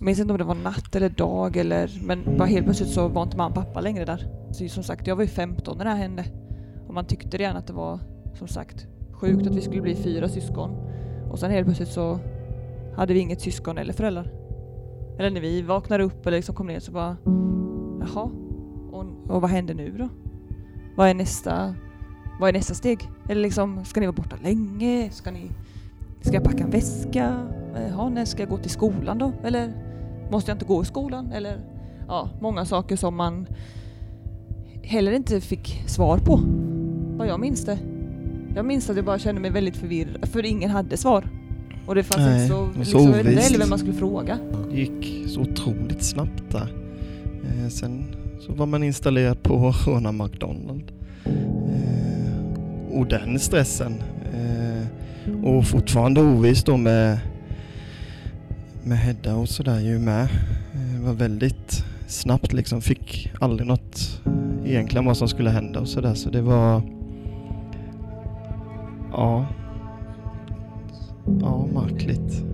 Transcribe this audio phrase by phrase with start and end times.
[0.00, 3.08] Jag minns inte om det var natt eller dag eller men bara helt plötsligt så
[3.08, 4.26] var inte mamma och pappa längre där.
[4.50, 6.24] Så som sagt, jag var ju 15 när det här hände.
[6.88, 7.98] Och man tyckte redan att det var
[8.34, 10.70] som sagt sjukt att vi skulle bli fyra syskon.
[11.30, 12.18] Och sen helt plötsligt så
[12.96, 14.30] hade vi inget syskon eller föräldrar.
[15.18, 17.16] Eller när vi vaknade upp eller liksom kom ner så bara
[18.00, 18.30] jaha,
[18.92, 20.08] och, och vad händer nu då?
[20.96, 21.74] Vad är nästa,
[22.40, 23.08] vad är nästa steg?
[23.28, 25.10] Eller liksom, ska ni vara borta länge?
[25.10, 25.50] Ska ni,
[26.20, 27.46] ska jag packa en väska?
[27.76, 29.32] Eh, jaha, när ska jag gå till skolan då?
[29.44, 29.89] Eller
[30.30, 31.32] måste jag inte gå i skolan?
[31.32, 31.58] Eller
[32.08, 33.46] ja, många saker som man
[34.82, 36.40] heller inte fick svar på.
[37.16, 37.78] Vad jag minns det.
[38.54, 41.28] Jag minns att jag bara kände mig väldigt förvirrad, för ingen hade svar.
[41.86, 43.60] Och det fanns Nej, inte så, så liksom, jag vet inte ovisst.
[43.60, 44.38] vem man skulle fråga.
[44.70, 46.74] Det gick så otroligt snabbt där.
[47.44, 48.04] Eh, sen
[48.46, 50.92] så var man installerad på Ronald McDonald.
[51.24, 53.94] Eh, och den stressen.
[54.32, 54.86] Eh,
[55.44, 57.18] och fortfarande oviss då med,
[58.84, 60.28] med Hedda och sådär ju med.
[60.94, 62.80] Det var väldigt snabbt liksom.
[62.80, 64.22] Fick aldrig något
[64.64, 66.14] egentligen vad som skulle hända och sådär.
[66.14, 66.82] Så det var...
[69.12, 69.46] Ja.
[71.40, 72.44] Ja, märkligt.